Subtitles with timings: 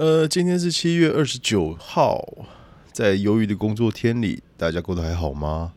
[0.00, 2.26] 呃，今天是七月二十九号，
[2.90, 5.74] 在忧郁的工作天里，大家过得还好吗？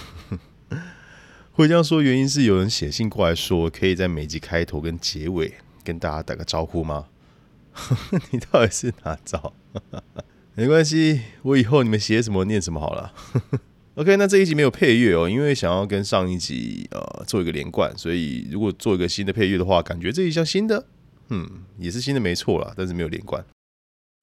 [1.52, 7.06] 会这样说，原因是有人写信过来说，可以在每集开头跟结尾跟大家打个招呼吗？
[8.32, 9.54] 你到底是哪招？
[10.54, 13.14] 没关系，我以后你们写什么念什么好了。
[13.94, 20.84] OK，那这一集没有配乐哦，因为想要跟上一集呃做一个连贯，所以如果做一个新的配乐的话，感觉这一像新的。
[21.30, 23.44] 嗯，也是新的没错啦，但是没有连贯。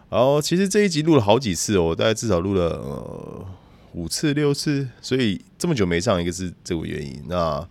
[0.09, 3.45] 好，其实这一集录了好几次哦，大概至少录了呃
[3.94, 7.23] 五次六次，所以这么久没上，一个是这个原因。
[7.27, 7.68] 那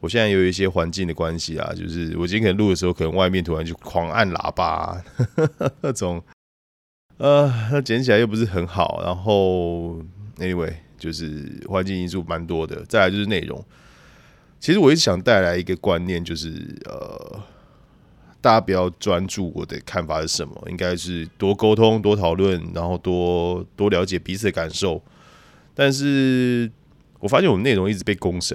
[0.00, 5.02] 我现在有一些环境的关系啊，就是我今天可能录的时候，可能外面突然就狂按喇叭
[5.80, 6.22] 那种，
[7.16, 9.02] 呃，那剪起来又不是很好。
[9.02, 9.98] 然后
[10.38, 12.84] ，anyway，就是环境因素蛮多的。
[12.86, 13.64] 再来就是内容，
[14.60, 17.42] 其实我一直想带来一个观念，就是呃。
[18.44, 25.02] 大家不要专注我的看法是什么，应该是多沟通、多讨论，然后多多了解彼此的感受。
[25.74, 26.70] 但是
[27.20, 28.54] 我发现我们内容一直被公审，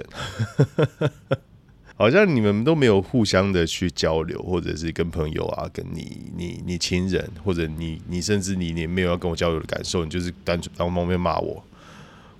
[1.98, 11.64] 好像你们都没有互相的去交流，或者是跟朋友啊、跟你、你、你亲人，或者你、你甚至你你没有要跟我交流的感受，你就是单纯当方面骂我，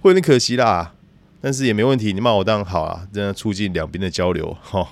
[0.00, 0.94] 会有点可惜啦。
[1.40, 4.88] 但是也没问题，你骂我当然好啊，这样促进两边的交流哈。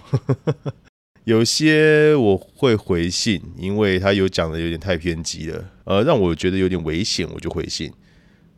[1.29, 7.93] 有些我会回信，因为他有讲的有点太偏激了，呃，让我觉得有点危险，我就回信。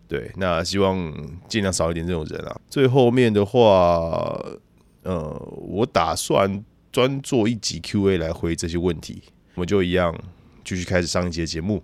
[0.07, 1.13] 对，那希望
[1.49, 2.61] 尽量少一点这种人啊。
[2.69, 4.41] 最后面的话，
[5.03, 9.25] 呃，我打算专做一集 Q&A 来回这些问题。
[9.57, 10.17] 我们就一样
[10.65, 11.83] 继续开始上一节节目。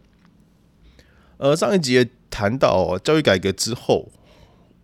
[1.39, 4.13] 呃，上一节谈到教育改革之后，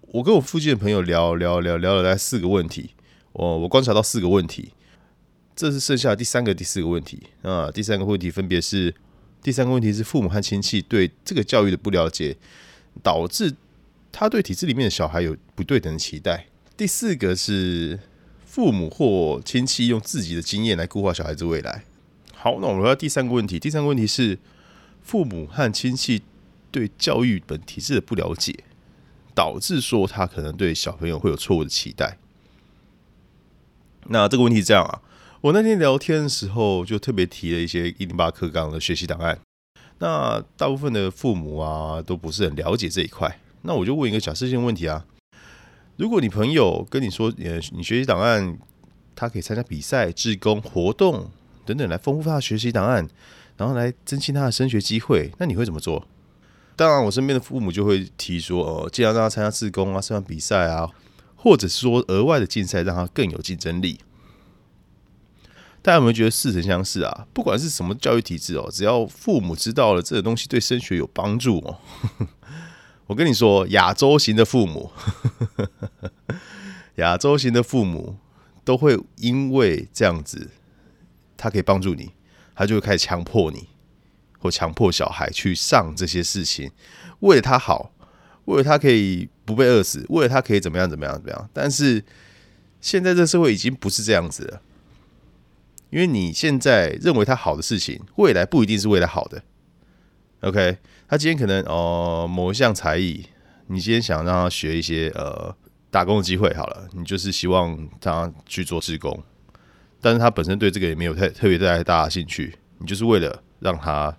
[0.09, 2.91] 我跟我附近的朋友聊聊聊聊了大概四个问题，
[3.35, 4.73] 我我观察到四个问题。
[5.55, 7.71] 这是剩下第三个、第四个问题啊。
[7.71, 8.95] 第三个问题分别是：
[9.43, 12.37] 第三个问题是父母和亲戚对这个教育的不了解，
[13.03, 13.55] 导致
[14.11, 16.47] 他对体制里面的小孩有不对等的期待。
[16.77, 18.01] 第四个是
[18.47, 21.85] 父母或亲戚用自己的经验来固化小孩子未来。
[22.35, 23.61] 好，那我们回到第三个问题。
[23.61, 24.39] 第三个问题是
[25.03, 26.23] 父母和亲戚
[26.71, 28.65] 对教育本体制的不了解，
[29.35, 32.19] 导致说他可能对小朋友会有错误的期待。
[34.09, 35.03] 那这个问题是这样啊。
[35.43, 39.37] 我那天聊天的时候，就特别提了一些一零八课纲的学习档案。
[39.99, 43.41] 那大部分的父母啊，都不是很了解这一块。
[43.63, 45.05] 那我就问一个假设性问题啊：
[45.97, 48.57] 如果你朋友跟你说，呃，你学习档案，
[49.17, 51.29] 他可以参加比赛、志工活动
[51.67, 53.09] 等等，来丰富他的学习档案，
[53.57, 56.07] 然后来增进他的升学机会，那你会怎么做？
[56.77, 60.89] 当然，我身边的父母就会提说，哦，既然让他参加志工啊，参加比赛啊，
[61.35, 63.99] 或者是说额外的竞赛，让他更有竞争力。
[65.83, 67.27] 大家有没有觉得似曾相识啊？
[67.33, 71.79] 不管是什么教育体制哦，只要父母知道了这个东西对升学有帮助哦，
[73.09, 74.93] 我跟你说，亚洲型的父母，
[76.95, 78.17] 亚洲型的父母
[78.65, 80.51] 都会因为这样子，
[81.37, 82.13] 他可以帮助你，
[82.55, 83.67] 他就会开始强迫你，
[84.39, 86.71] 或强迫小孩去上这些事情，
[87.19, 87.91] 为了他好，
[88.45, 91.51] 为了他可以不被饿死，为了他可以怎么样怎么样怎么样。
[91.53, 92.05] 但是
[92.81, 94.63] 现在这社会已经不是这样子了。
[95.93, 99.43] 因为你现在认为他好的事情，未来不一定是为了好的。
[100.41, 103.27] OK，他今天可能哦某一项才艺，
[103.67, 105.55] 你今天想让他学一些呃
[105.91, 109.23] 打工的机会，好了，你就是希望他去做志工，
[110.01, 114.17] 但是他本身对这个也没有太特别太大的兴趣，你就是为了让他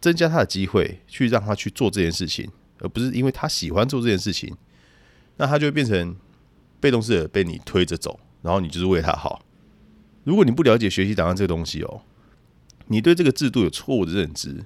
[0.00, 2.48] 增加他的机会，去让他去做这件事情，
[2.78, 4.56] 而不是因为他喜欢做这件事情，
[5.36, 6.14] 那他就会变成
[6.78, 9.42] 被动式的被你推着走，然后你就是为他好。
[10.24, 12.02] 如果你不了解学习档案这个东西哦，
[12.86, 14.64] 你对这个制度有错误的认知，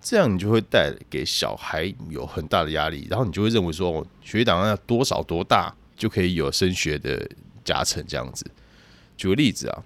[0.00, 7.28] 这样你就会带给小孩有很大的压力，然后你就会认为说，学习档案要多少多大就可以有升学的
[7.64, 8.44] 加成这样子。
[9.16, 9.82] 举个例子啊，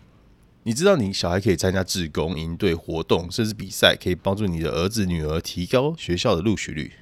[0.65, 6.93] 你知道你小孩可以参加志工营队活动，甚至比赛，可以帮助你的儿子女儿提高学校的录取率，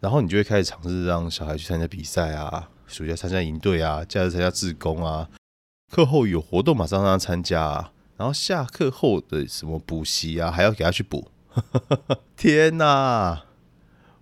[0.00, 5.28] 然后你就会开始尝试让小孩去参加比赛啊，暑假参加营队啊，假日参加志工啊。
[5.90, 11.28] 课后有活动马上让他参加，然后下课后的什么补习啊，还要给他去补。
[12.36, 13.42] 天哪！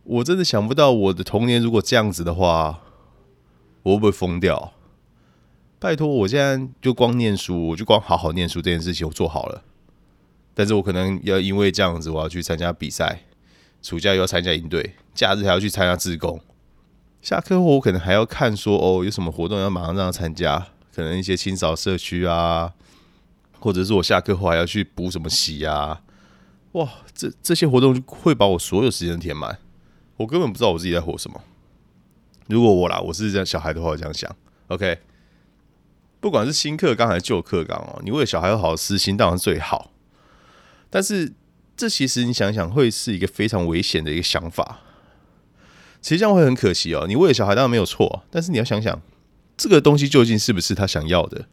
[0.04, 2.80] 我真的想不到我的童年如果这样子的话，
[3.84, 4.74] 我会不会疯掉？
[5.78, 9.62] 拜托，我现在就光念书，我就光好好念书这件事情我做好了。
[10.54, 13.22] 但是我可能要因为这样子，我要去参加比赛，
[13.80, 16.40] 暑假又要参加营队，假日还要去参加自工。
[17.22, 20.66] 下课后我可能还要看说哦，有什么活动要马上让他参加。
[20.94, 22.72] 可能一些清扫社区啊，
[23.58, 26.02] 或者是我下课后还要去补什么习啊，
[26.72, 29.58] 哇，这这些活动会把我所有时间填满，
[30.16, 31.40] 我根本不知道我自己在活什么。
[32.48, 34.34] 如果我啦，我是这样小孩的话，我这样想
[34.68, 34.98] ，OK。
[36.20, 39.90] 不管是新课纲还是旧课纲哦，你为了小孩有好的私心，当然最好。
[40.88, 41.32] 但是
[41.76, 44.80] 这其实你想想，会是一个非常危险的一个想法。
[46.00, 47.06] 其实这样会很可惜哦。
[47.08, 49.00] 你为了小孩当然没有错，但是你要想想，
[49.56, 51.46] 这个东西究竟是不是他想要的？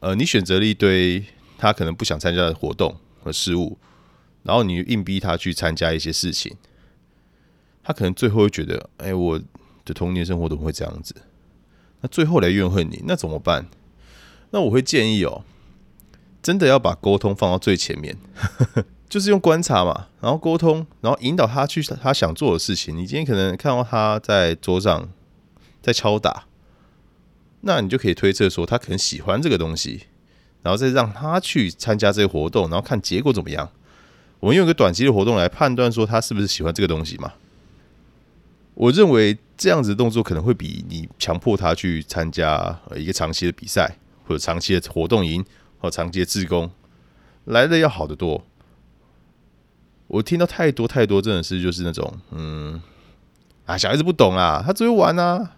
[0.00, 1.24] 呃，你选择了一堆
[1.56, 3.78] 他可能不想参加的活动和事物，
[4.42, 6.56] 然后你硬逼他去参加一些事情，
[7.82, 9.38] 他可能最后会觉得，哎，我
[9.84, 11.14] 的童年生活怎么会这样子？
[12.02, 13.66] 那最后来怨恨你，那怎么办？
[14.50, 15.44] 那我会建议哦，
[16.42, 18.16] 真的要把沟通放到最前面。
[19.08, 22.96] 就是用观察嘛，然后沟通，然后引导他去他想做的事情。
[22.96, 25.08] 你今天可能看到他在桌上
[25.80, 26.46] 在敲打，
[27.66, 30.04] 那你就可以推测说他可能喜欢这个东西，
[30.62, 33.68] 然后再让他去参加这个活动，然后看结果怎么样。
[34.40, 37.32] 我们用一个短期的活动来判断说他是不是喜欢这个东西嘛？
[38.74, 43.96] 我认为这样子的动作可能会比你强迫他去参加一个长期的比赛，
[44.26, 45.44] 或者长期的活动营，
[45.78, 46.70] 或长期的自工
[47.44, 48.44] 来的要好得多。
[50.08, 52.82] 我听到太多太多，真的是就是那种，嗯，
[53.64, 55.56] 啊，小孩子不懂啊，他只会玩啊，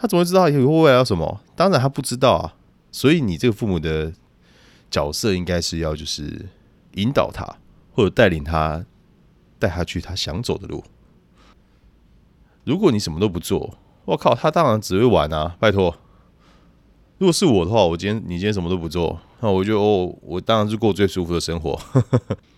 [0.00, 1.42] 他怎么知道以后未来要什么？
[1.54, 2.54] 当然他不知道啊。
[2.90, 4.12] 所以你这个父母的
[4.90, 6.48] 角色应该是要就是
[6.94, 7.58] 引导他，
[7.92, 8.84] 或者带领他，
[9.58, 10.82] 带他去他想走的路。
[12.64, 15.54] 如果你什么都不做，我靠，他当然只会玩啊！
[15.60, 15.94] 拜托，
[17.18, 21.78] 如果是我的话，我今天你今天什么都不做，那我就哦，我当然是过最舒服的生活。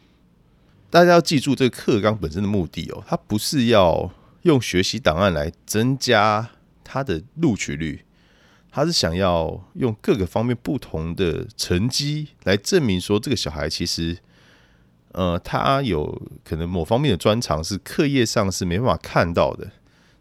[0.88, 4.10] 大家要记住这个课纲本身的目的哦，它不是要
[4.42, 6.48] 用学习档案来增加
[6.82, 8.04] 他的录取率，
[8.70, 14.18] 他是想要用各个方面不同的成绩来证明说这个小孩其实，
[15.12, 19.70] 呃，他有可能某方面的专长是课业上是没办法看到的，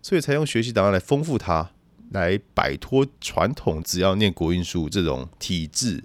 [0.01, 1.71] 所以才用学习档案来丰富他，
[2.11, 6.03] 来摆脱传统只要念国音书这种体制。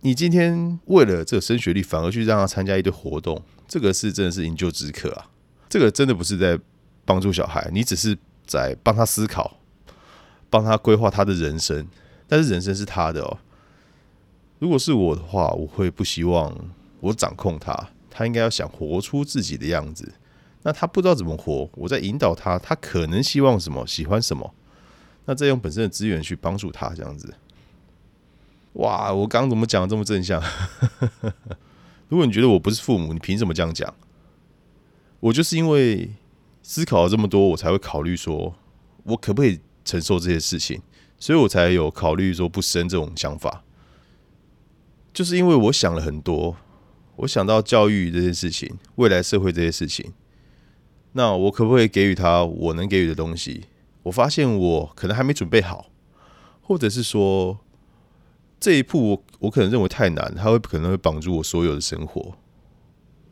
[0.00, 3.42] 你今天为了这个升学率，反而去让他参加一堆活动。
[3.66, 5.30] 这个是真的是营救止渴啊！
[5.70, 6.60] 这个真的不是在
[7.06, 8.16] 帮助小孩，你只是
[8.46, 9.58] 在帮他思考，
[10.54, 11.84] 帮他规划他的人生。
[12.28, 13.38] 但是人生是他的哦。
[14.60, 16.54] 如果是我的话，我会不希望
[17.00, 20.14] 我掌控他，他应该要想活出自己的样子。
[20.62, 24.54] 那他不知道怎么活，我在引导他，他可能希望什么，喜欢什么，
[25.26, 27.34] 那再用本身的资源去帮助他，这样子。
[28.74, 30.42] 哇，我刚刚怎么讲的这么正向？
[32.08, 33.92] 如果你觉得我不是父母，你凭什么这样讲？
[35.20, 36.10] 我就是因为
[36.62, 38.54] 思考了这么多，我才会考虑说，
[39.02, 40.80] 我可不可以承受这些事情，
[41.18, 43.64] 所以我才有考虑说不生这种想法。
[45.12, 46.56] 就是因为我想了很多，
[47.16, 50.12] 我想到教育这件事情，未来社会这些事情，
[51.12, 53.66] 那我可不可以给予他我能给予的东西？
[54.04, 55.86] 我发现我可能还没准备好，
[56.62, 57.60] 或者是说。
[58.60, 62.34] 这一步我我可能认为太难，他会可能会绑住我所有的生活，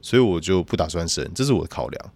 [0.02, 2.12] 所以我就不打算生，这是我的考量。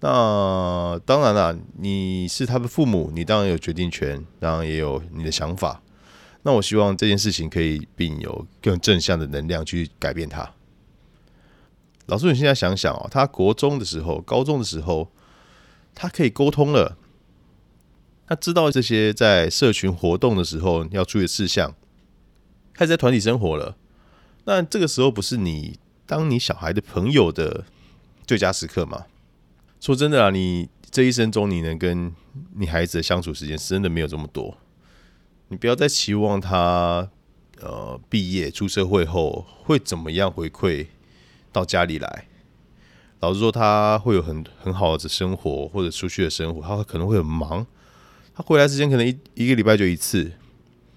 [0.00, 5.82] 那当然了，你是他的父母，你当然有决定权，当然也有你的想法。
[6.42, 10.54] 那我希望这件事情可以并有更正向的能量去改变他。
[12.06, 15.10] 老师，你现在想想哦，他国中的时候、高中的时候，
[15.94, 16.96] 他可以沟通了，
[18.26, 21.74] 他知道这些在社群活动的时候要注意的事项。
[22.72, 23.76] 开始在团体生活了，
[24.44, 27.64] 那这个时候不是你当你小孩的朋友的
[28.24, 29.06] 最佳时刻吗？
[29.80, 32.12] 说真的啊，你这一生中你能跟
[32.54, 34.56] 你孩子的相处时间真的没有这么多。
[35.48, 37.10] 你不要再期望他
[37.60, 40.86] 呃毕业出社会后会怎么样回馈
[41.52, 42.26] 到家里来。
[43.20, 47.66] 老实说，他会有很很好的生活或者出去的生活，他可能会很忙，
[48.34, 50.32] 他回来时间可能一一个礼拜就一次，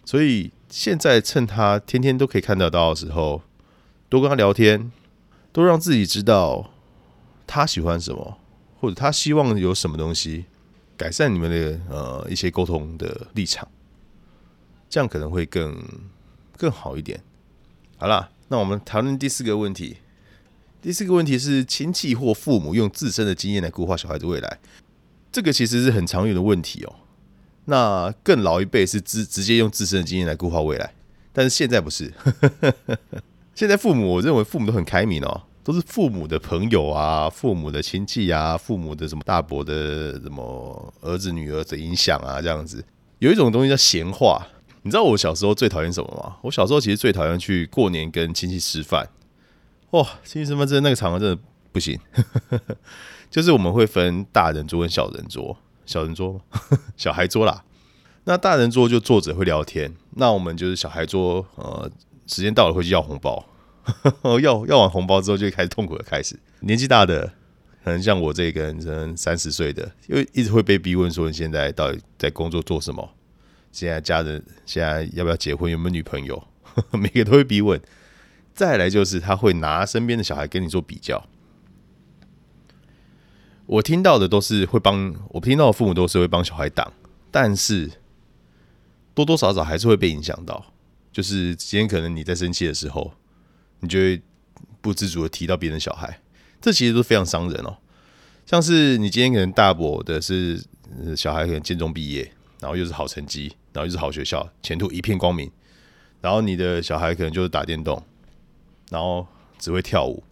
[0.05, 0.51] 所以。
[0.73, 3.41] 现在趁他天天都可以看得到的时候，
[4.07, 4.89] 多跟他聊天，
[5.51, 6.71] 多让自己知道
[7.45, 8.37] 他喜欢什么，
[8.81, 10.45] 或者他希望有什么东西，
[10.97, 13.67] 改善你们的呃一些沟通的立场，
[14.89, 15.77] 这样可能会更
[16.57, 17.21] 更好一点。
[17.97, 19.97] 好了，那我们讨论第四个问题。
[20.81, 24.57] 第四个问题是亲戚或父母用自身的经验来规划小孩的未来，
[25.31, 26.95] 这个其实是很常有的问题哦。
[27.65, 30.95] 那更老一辈是直直接用自身的经验来规划未来，
[31.31, 32.11] 但是现在不是。
[33.53, 42.83] 现在父母，我认为父母都很开明哦，都是父母的朋友啊、父母的亲戚啊、父母的什么大伯的什么儿子女儿的影响啊，这样子。
[43.19, 44.45] 有一种东西叫闲话，
[44.81, 46.37] 你知道我小时候最讨厌什么吗？
[46.41, 49.07] 我小时候其实最讨厌去过年跟亲戚吃饭，
[49.91, 51.39] 哇，新身份证那个场合真的
[51.71, 51.99] 不行，
[53.29, 56.41] 就是我们会分大人桌跟小人桌，小人桌
[56.97, 57.63] 小孩桌啦。
[58.23, 61.89] 那大人桌就坐着会聊天，那我们就是小孩桌，呃，
[62.27, 63.43] 时间到了会去要红包，
[64.41, 66.37] 要要完红包之后就开始痛苦的开始。
[66.59, 67.25] 年纪大的，
[67.83, 73.09] 可能像我这个人，三十岁的，因为一直会被逼问说你现在到底在工作做什么？
[73.71, 75.71] 现在家人现在要不要结婚？
[75.71, 76.47] 有没有女朋友？
[76.91, 77.81] 每个都会逼问。
[78.53, 81.27] 再来就是他会拿身边的小孩跟你做比较。
[83.65, 86.91] 我听到的都是会帮我听到的父母都是会帮小孩挡，
[87.31, 87.91] 但是。
[89.13, 90.73] 多多少少还是会被影响到，
[91.11, 93.13] 就是今天可能你在生气的时候，
[93.81, 94.21] 你就会
[94.79, 96.21] 不自主的提到别人小孩，
[96.59, 97.77] 这其实都非常伤人哦。
[98.45, 100.59] 像是你今天可能大伯的是
[101.15, 105.49] 小孩可能建中毕业，然后又是好成绩，然后又是好学校，前途一片光明，
[106.19, 108.01] 然后你的小孩可能就是打电动，
[108.89, 109.25] 然后
[109.59, 110.23] 只会跳舞，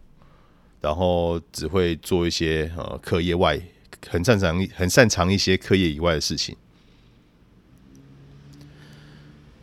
[0.81, 3.59] 然后只会做一些呃课业外
[4.07, 6.55] 很擅长很擅长一些课业以外的事情。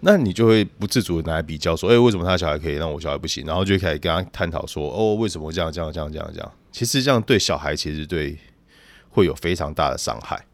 [0.08, 3.44] 那你就会不自主的拿来比较，说，哎，为什么他小孩可以，让我小孩不行？
[3.44, 6.52] 然后就开始跟他探讨说，哦，为什么这样这样这样这样这样？
[6.70, 8.38] 其实这样对小孩其实对
[9.10, 10.46] 会有非常大的伤害。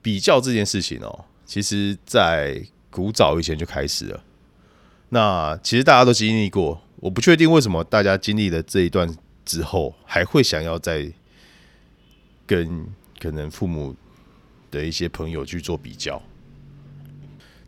[0.00, 4.24] 比较这件事情哦，其实在古早以前就开始了。
[5.10, 9.14] 那其实大家都经历过，我不确定为什么大家经历了这一段
[9.44, 11.12] 之后，还会想要再
[12.46, 12.86] 跟
[13.20, 13.94] 可能父母
[14.70, 16.22] 的一些朋友去做比较。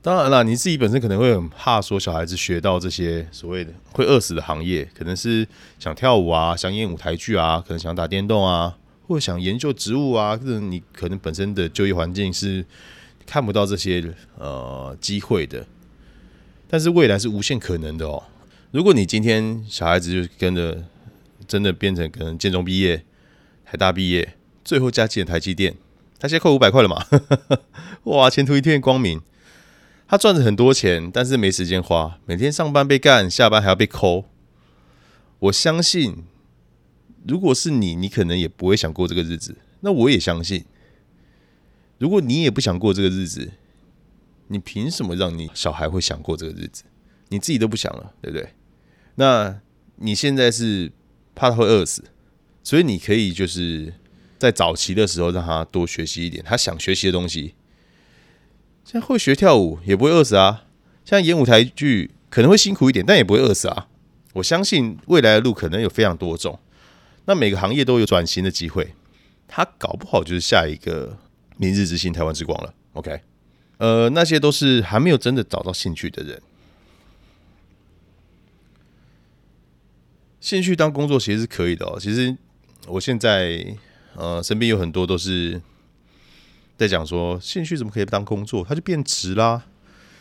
[0.07, 5.45] 当然了，你自己本身可能会很怕说小孩子学到这些所谓的会饿死的行业，可能是
[5.81, 12.65] 想跳舞啊，想演舞台剧啊，可能想打电动啊，或者想研究植物啊，或者你可能本身的就业环境是
[13.27, 15.67] 看不到这些呃机会的。
[16.69, 18.23] 但是未来是无限可能的哦。
[18.71, 20.85] 如果你今天小孩子就跟着
[21.49, 23.03] 真的变成可能建中毕业、
[23.65, 24.35] 台大毕业，
[24.65, 25.75] 最后加进台积电，
[26.21, 27.05] 他现在扣五百块了嘛？
[28.05, 29.21] 哇，前途一片光明。
[30.09, 34.25] 他赚着很多钱，但是没时间花，每天上班被干，下班还要被抠。
[35.41, 36.25] 我相信，
[37.27, 39.57] 如果是你，你可能也不会想过这个日子。
[39.81, 40.65] 那我也相信，
[41.99, 43.51] 如果你也不想过这个日子，
[44.47, 46.85] 你凭什么让你小孩会想过这个日子？
[47.31, 48.51] 你自己都不想了，对不对？
[49.17, 49.61] 那
[49.97, 50.93] 你现在是
[51.35, 52.05] 怕他会饿死，
[52.63, 53.93] 所以你可以就是
[54.39, 57.56] 在早期的时候让他多学习一点他想学习的东西。
[58.87, 60.65] 现在会学跳舞也不会饿死啊！
[61.05, 63.89] 像演舞台剧可能会辛苦一点，但也不会饿死啊！
[64.35, 66.57] 我相信未来的路可能有非常多种，
[67.25, 68.95] 那每个行业都有转型的机会，
[69.49, 71.19] 他搞不好就是下一个
[71.57, 72.73] 明日之星、台湾之光了。
[72.93, 73.21] OK，
[73.79, 76.41] 呃，那些都是还没有真的找到兴趣的人，
[80.39, 81.99] 兴趣当工作其实是可以的哦。
[81.99, 82.37] 其实
[82.87, 83.67] 我现在
[84.15, 85.61] 呃身边有很多都是。
[86.77, 88.65] 在讲说兴趣怎么可以当工作？
[88.69, 89.65] 它就变值啦。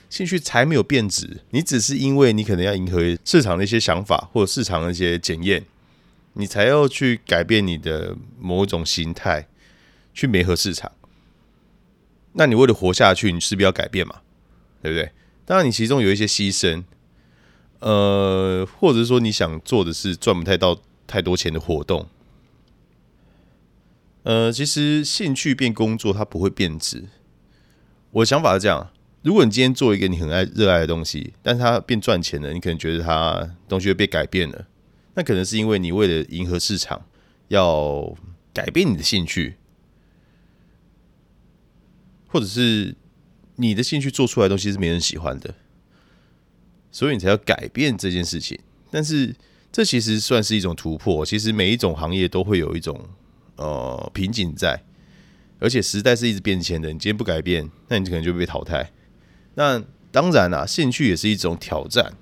[0.10, 5.66] 兴趣才没有变值，你只是因为你可能要迎合市场的一些想法，或者市场的一些检验，
[6.34, 9.48] 你才要去改变你的某一种形态，
[10.14, 10.92] 去媒合市场。
[12.34, 14.22] 那你为了活下去，你势必要改变嘛，
[14.82, 15.12] 对不对？
[15.44, 16.84] 当然，你其中有一些牺牲，
[17.80, 22.08] 呃，或者说你想做的是赚不太到太多钱的活动。
[24.26, 27.04] 呃，其实兴趣变工作，它不会变质。
[28.10, 28.92] 我的想法是这样：
[29.22, 34.66] 如果你今天做一个你很爱、热爱的东西，但是它变赚钱了，你可能觉得它东西会被改变了。
[35.14, 37.06] 那可能是因为你为了迎合市场，
[37.50, 38.18] 要
[38.52, 39.58] 改变你的兴趣，
[42.26, 42.96] 或者是
[43.58, 45.54] 你的兴趣做出来的东西是没人喜欢的，
[46.92, 48.60] 所以你才要改变这件事情。
[48.90, 49.36] 但是
[49.72, 51.24] 这其实算是一种突破。
[51.24, 53.08] 其实每一种行业都会有一种。
[53.58, 54.84] 呃，瓶颈在，
[55.60, 56.90] 而且时代是一直变迁的。
[56.90, 58.92] 你今天不改变，那你可能就被淘汰。
[59.56, 59.82] 那
[60.12, 62.14] 当然啦，兴趣也是一种挑战。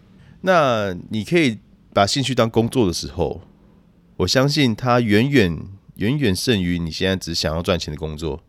[0.42, 1.60] 那你可以
[1.94, 3.42] 把兴趣当工作的时候，
[4.18, 5.60] 我相信它远远
[5.96, 8.44] 远远胜于你现在只想要赚钱的工作。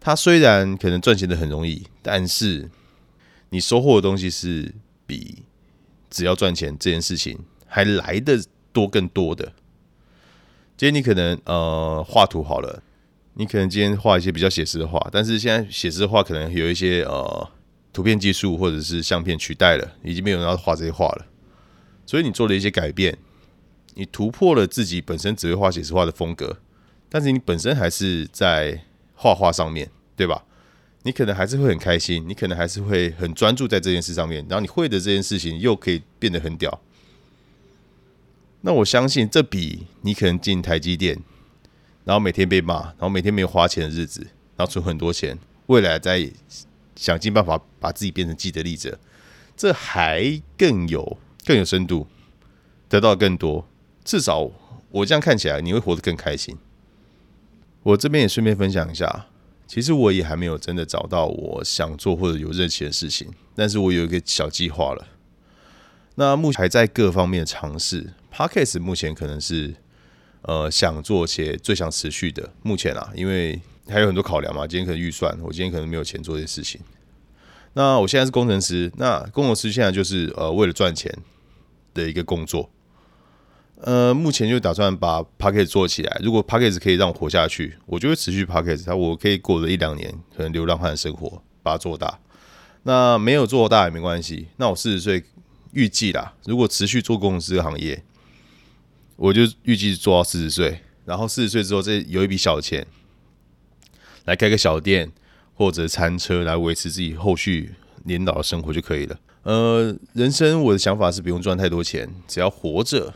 [0.00, 2.70] 它虽然可能赚钱的很容易，但是
[3.50, 4.74] 你收获的东西是
[5.06, 5.42] 比
[6.08, 8.42] 只要赚钱这件事情还来的
[8.72, 9.52] 多更多的。
[10.78, 12.80] 今天你可能呃画图好了，
[13.34, 17.50] 你可能今天画一些比较写实的画，但是现在写实的画可能有一些呃
[17.92, 21.26] 图片技术或者是相片取代了，已经没有人要画这些画了，
[22.06, 23.18] 所以你做了一些改变，
[23.94, 26.58] 你突破了自己本身只会画写实画的风格，
[27.08, 28.80] 但是你本身还是在
[29.16, 30.44] 画画上面对吧？
[31.02, 36.80] 你可能还是会很开心，你可能还是会很专注在这件事上面，然后你会的这件事情又可以变得很屌。
[38.62, 41.18] 那我相信这比你可能进台积电，
[42.04, 44.20] 然后每天被骂，然后每天没有花钱的日子，
[44.56, 46.30] 然后存很多钱，未来再
[46.96, 48.98] 想尽办法把自己变成既得利者，
[49.56, 52.06] 这还更有更有深度，
[52.88, 53.68] 得到更多。
[54.04, 54.50] 至少
[54.90, 56.56] 我这样看起来，你会活得更开心。
[57.84, 59.26] 我这边也顺便分享一下，
[59.66, 65.06] 其实我也还没有真的找到我想做或者有热情的事情，但是我有一个小计划了。
[66.16, 69.74] 那目前还在各方面尝试，Podcast 目前可能是
[70.42, 72.48] 呃想做且最想持续的。
[72.62, 76.80] 目前啊，因为还有很多考量嘛，今天可能预算，我今天可能没有钱做这些事情。
[77.72, 81.12] 那我现在是工程师，那工程师现在就是呃为了赚钱
[81.92, 82.70] 的一个工作。
[83.80, 86.20] 呃，目前就打算把 p a c k a g e 做起来。
[86.22, 92.20] 如果 p a c k a g e 可以让我活下去，我就会持续 p a c k e t 它我可以过了一两年，可能流浪汉的生活，把它做大。
[92.84, 94.46] 那没有做大也没关系。
[94.58, 95.24] 那我四十岁。
[95.72, 98.02] 预计啦，如果持续做公司行业，
[99.18, 102.86] 我就预计做到四十岁，然后四十岁之后再有一笔小钱，
[104.24, 105.10] 来开个小店
[105.54, 109.18] 或者餐车来维持自己后续年老的生活就可以了。
[109.42, 113.12] 呃，人生我的想法是不用赚太多钱，只要活着，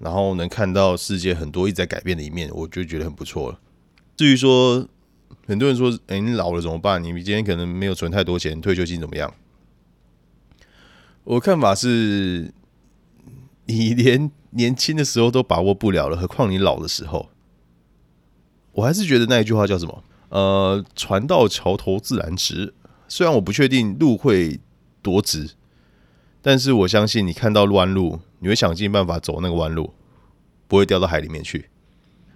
[0.00, 3.60] 然后能看到世界很多一直在改变的一面，我就觉得很不错了。
[4.16, 4.88] 至于说
[5.46, 7.00] 很多人说，哎，你老了怎么办？
[7.00, 9.32] 你们今天可能没有存太多钱，退休金怎么样？
[11.22, 12.52] 我看法是，
[13.66, 17.28] 你连年轻的时候都把握不了了，何况你老的时候？
[18.72, 20.02] 我还是觉得那一句话叫什么？
[20.28, 22.74] 呃，船到桥头自然直。
[23.08, 24.58] 虽然我不确定路会
[25.00, 25.50] 多直，
[26.42, 29.94] 但是我相信你看到弯路，你会想尽办法走那个弯路，
[30.66, 31.70] 不会掉到海里面去。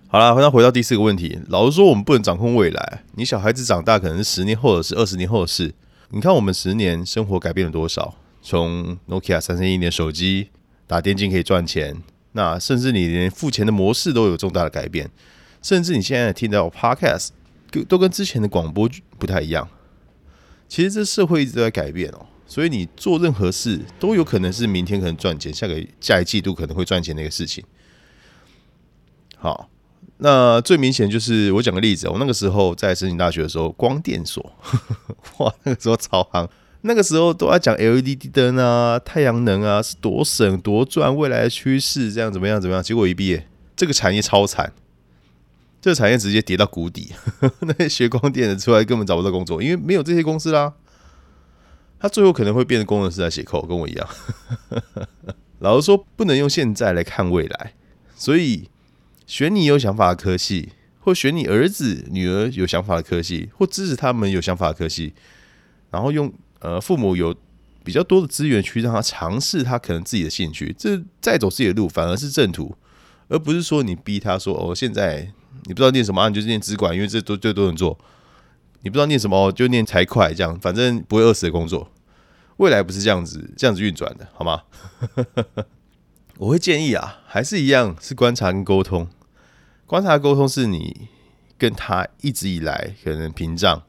[0.06, 3.04] 好了，那回到第四个问题，老实说，我们不能掌控未来。
[3.16, 5.74] 你小孩子长大可能是十年或者是二十年后的事。
[6.10, 8.14] 你看我们十年生活改变了多少？
[8.42, 10.48] 从 Nokia 三三一年手机
[10.90, 15.08] 打电竞可以赚钱，那甚至你连付钱的模式都有重大的改变，
[15.62, 17.28] 甚至你现在听到 Podcast
[17.86, 19.68] 都跟之前的广播不太一样。
[20.66, 27.62] 其实这社会一直在改变哦，所以你做任何事都有可能是明天可能赚钱，下个下一季度可能会赚钱的一个事情。
[29.36, 29.70] 好，
[30.16, 34.44] 那最明显就是我讲个例子，我那个时候在申请大学的时候，光电所，
[35.38, 36.48] 哇，那个时候超夯。
[36.82, 42.82] 那个时候都要讲 LED 灯啊、太阳能啊，是多省多赚，未来的趋势这样怎么样怎么样？
[42.82, 44.72] 结果一毕业，这个产业超惨，
[45.82, 47.12] 这个产业直接跌到谷底。
[47.60, 50.72] 那些学光电的出来根本找不到工作，因为没有这些公司啦。
[51.98, 54.08] 他最后可能会变成工程师来写扣，跟我一样。
[55.60, 57.74] 老实说，不能用现在来看未来，
[58.16, 58.70] 所以
[59.26, 65.12] 选你有想法的科系，或选你儿子女儿有想法的科系，或支持他们有想法的科系，
[65.90, 66.32] 然后用。
[66.60, 67.34] 呃，父母有
[67.82, 72.76] 比较多的资源去让他尝试他可能自己的兴趣，这再走自己的路反而是正途，
[73.28, 75.32] 而不是说你逼他说哦，现在
[75.64, 77.98] 你不知道念什么，你就念资管，因为这都最多人做。
[78.82, 81.90] 你不知道念什么，就念财会，这样反正不会饿死的工作。
[82.56, 84.62] 未来不是这样子这样子运转的，好吗？
[86.38, 89.08] 我会建议啊，还是一样是观察跟沟通。
[89.86, 91.08] 观察沟通是你
[91.58, 93.82] 跟他一直以来可能屏障，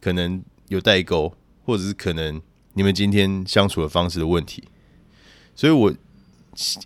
[0.00, 1.36] 可能有代沟。
[1.64, 2.40] 或者是可能
[2.74, 4.64] 你们今天相处的方式的问题，
[5.54, 5.92] 所以我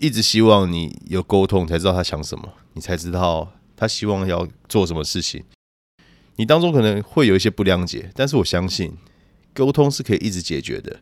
[0.01, 5.45] 一直希望你有沟通，才知道他想什么，你才知道他希望要做什么事情。
[6.37, 8.97] 你当中可能会有一些不谅解，但是我相信
[9.53, 11.01] 沟通是可以一直解决的。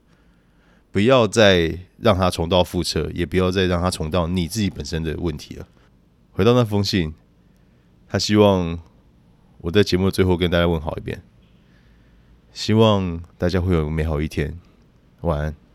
[0.91, 5.69] 不要再让他重蹈覆辙，也不要再让他重蹈你自己本身的问题了。
[6.31, 7.13] 回到那封信，
[8.09, 8.79] 他希望
[9.59, 11.23] 我在节目最后跟大家问好一遍。
[12.57, 14.59] 希望大家会有美好一天，
[15.21, 15.66] 晚安。